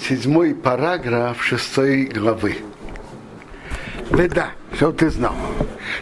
[0.00, 2.56] седьмой параграф шестой главы.
[4.10, 5.34] Веда, что ты знал.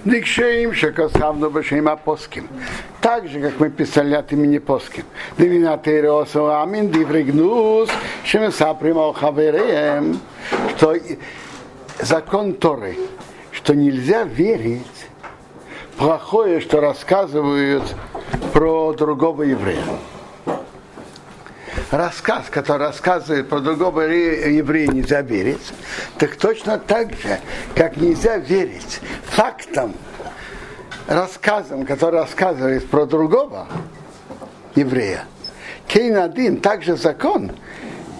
[0.05, 2.49] Дикшеим шекосхавну бешеим апоским.
[3.01, 5.05] Так же, как мы писали от имени Поским.
[5.39, 7.89] Дивинатейросу амин дивригнус
[8.25, 10.21] шемесаприм хавереем.
[10.77, 10.97] Что
[12.01, 12.97] закон Торы,
[13.53, 15.07] что нельзя верить
[15.97, 17.85] плохое, что рассказывают
[18.53, 19.85] про другого еврея
[21.97, 25.73] рассказ, который рассказывает про другого еврея, нельзя верить,
[26.19, 27.39] так точно так же,
[27.75, 29.95] как нельзя верить фактам,
[31.07, 33.69] рассказам, которые рассказывает про другого
[34.75, 35.25] еврея.
[35.87, 37.53] Кейн один, также закон,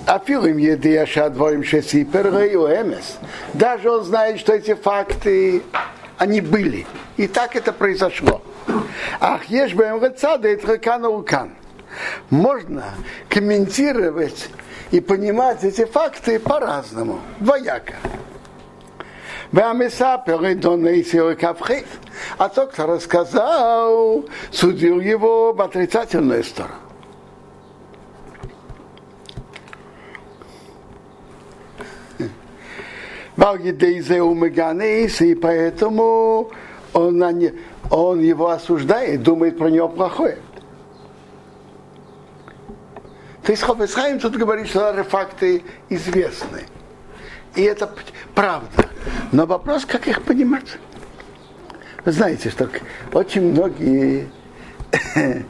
[0.07, 3.17] а филим еды дворим шесипер эмес.
[3.55, 5.63] Даже он знает, что эти факты,
[6.19, 6.87] они были.
[7.17, 8.43] И так это произошло.
[9.21, 11.53] Ах, ешь бы им рецада и трекана укан
[12.31, 12.85] можно
[13.29, 14.49] комментировать
[14.91, 17.95] и понимать эти факты по-разному, двояко.
[22.39, 26.75] А тот, кто рассказал, судил его в отрицательную сторону.
[35.21, 36.51] И поэтому
[36.93, 37.23] он,
[37.91, 40.39] он его осуждает, думает про него плохое.
[43.45, 46.63] То есть Хофесхайм тут говорит, что факты известны.
[47.55, 47.91] И это
[48.35, 48.89] правда.
[49.33, 50.79] Но вопрос, как их понимать?
[52.07, 52.71] Вы знаете, что
[53.13, 54.31] очень многие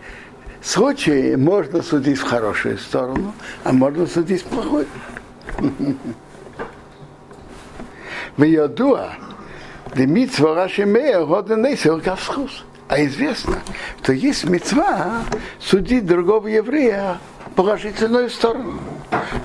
[0.63, 4.87] случаи можно судить в хорошую сторону, а можно судить в плохую.
[8.37, 9.13] В Йодуа,
[9.95, 12.65] Демитсва Рашимея, Роденейсер Гавсхус.
[12.89, 13.61] А известно,
[14.03, 15.23] что есть мецва
[15.61, 17.19] судить другого еврея
[17.55, 18.81] положительную сторону.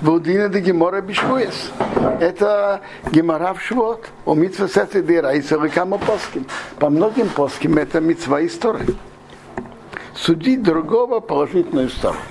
[0.02, 1.72] Будина де Гемора Бишвуес.
[2.20, 4.10] Это Гемора в Швот.
[4.26, 6.46] У митва сети дира и целикам поским.
[6.80, 8.96] По многим поским это митва истории.
[10.16, 12.22] Судить другого положительную сторону.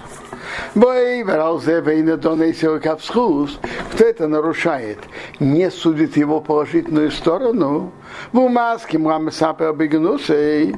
[0.75, 3.59] Бой, вералзе, вейна донейся капсхус,
[3.93, 4.99] кто это нарушает,
[5.41, 7.93] не судит его положительную сторону,
[8.33, 10.75] в умаске мамесапе обигнусей,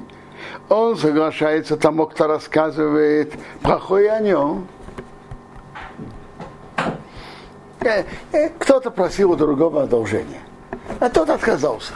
[0.68, 4.66] он соглашается тому, кто рассказывает плохое о нем.
[6.76, 6.90] Э, э,
[8.58, 10.40] кто-то просил у другого одолжения,
[10.98, 11.92] а тот отказался.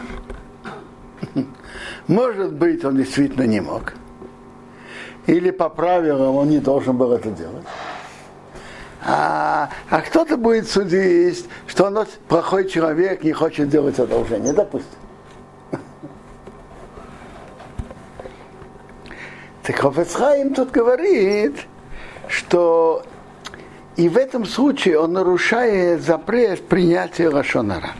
[2.08, 3.94] Может быть, он действительно не мог.
[5.26, 7.64] Или по правилам он не должен был это делать.
[9.06, 14.98] А, а кто-то будет судить, что он плохой человек, не хочет делать одолжение, допустим.
[19.62, 21.66] Так Хофецхайм тут говорит,
[22.28, 23.02] что
[23.96, 27.90] и в этом случае он нарушает запрет принятия Лашонара.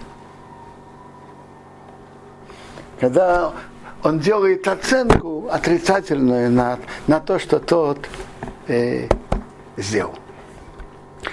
[3.01, 3.53] Когда
[4.03, 7.99] он делает оценку отрицательную на, на то, что тот
[8.67, 9.09] э,
[9.77, 10.15] сделал.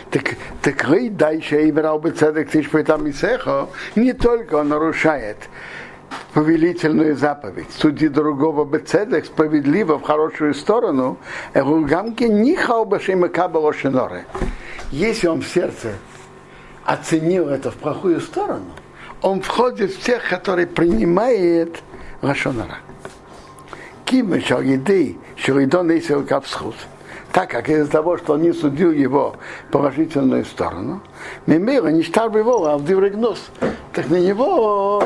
[0.10, 2.50] Так, так вы дальше и брал бы цедек
[2.84, 3.12] там и
[3.96, 5.38] не только он нарушает
[6.34, 11.18] повелительную заповедь, суди другого бецедек справедливо в хорошую сторону,
[11.86, 12.56] гамки не
[13.30, 14.26] кабалошиноре.
[14.92, 15.94] Если он в сердце
[16.86, 18.72] оценил это в плохую сторону,
[19.22, 21.82] он входит в тех, которые принимает
[22.22, 22.80] Лашонара.
[24.06, 26.76] Кима шагидей, шагидон несел капсхут.
[27.34, 29.36] Так как из-за того, что он не судил его
[29.72, 31.02] положительную сторону,
[31.46, 32.86] Мимира не штар его, а в
[33.94, 35.03] так на него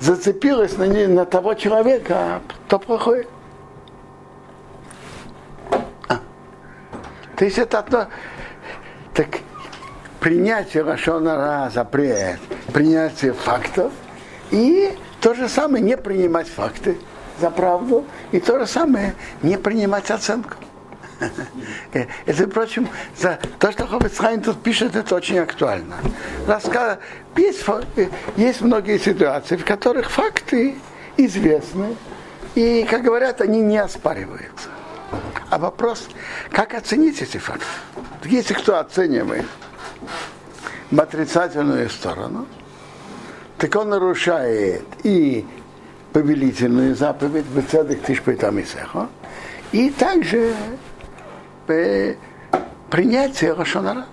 [0.00, 3.28] зацепилось на, не, на того человека, кто плохой.
[6.08, 6.18] А.
[7.36, 8.06] То есть это одно,
[9.12, 9.40] так
[10.18, 12.40] принятие Рашонара запрет,
[12.72, 13.92] принятие фактов
[14.50, 16.96] и то же самое не принимать факты
[17.38, 20.54] за правду и то же самое не принимать оценку.
[21.92, 25.96] Это, впрочем, за то, что Ховецхайм тут пишет, это очень актуально.
[26.46, 26.98] Рассказ...
[27.36, 27.64] Есть,
[28.36, 30.76] есть многие ситуации, в которых факты
[31.16, 31.96] известны,
[32.54, 34.68] и, как говорят, они не оспариваются.
[35.48, 36.08] А вопрос,
[36.50, 37.64] как оценить эти факты?
[38.24, 39.46] Если кто оценивает
[40.90, 42.46] в отрицательную сторону,
[43.58, 45.46] так он нарушает и
[46.12, 47.44] повелительную заповедь,
[49.72, 50.54] и также
[51.66, 54.06] принятие Рошонара.